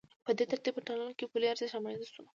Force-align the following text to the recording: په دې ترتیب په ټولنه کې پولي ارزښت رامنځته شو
په 0.25 0.31
دې 0.37 0.45
ترتیب 0.51 0.73
په 0.75 0.81
ټولنه 0.87 1.13
کې 1.17 1.29
پولي 1.31 1.47
ارزښت 1.49 1.73
رامنځته 1.75 2.07
شو 2.13 2.21